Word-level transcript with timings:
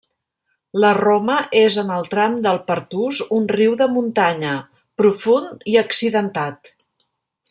La 0.83 0.91
Roma 0.97 1.35
és 1.59 1.75
en 1.81 1.91
el 1.97 2.09
tram 2.13 2.39
del 2.47 2.57
Pertús 2.71 3.19
un 3.39 3.45
riu 3.57 3.75
de 3.83 3.89
muntanya, 3.97 4.55
profund 5.03 5.69
i 5.75 5.79
accidentat. 5.87 6.73